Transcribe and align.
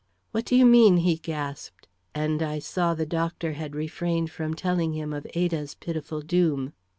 "What 0.31 0.45
do 0.45 0.55
you 0.55 0.65
mean?" 0.65 0.97
he 0.97 1.17
gasped; 1.17 1.87
and 2.15 2.41
I 2.41 2.57
saw 2.57 2.95
the 2.95 3.05
doctor 3.05 3.53
had 3.53 3.75
refrained 3.75 4.31
from 4.31 4.55
telling 4.55 4.93
him 4.93 5.13
of 5.13 5.27
Ada's 5.35 5.75
pitiful 5.75 6.21
doom. 6.21 6.73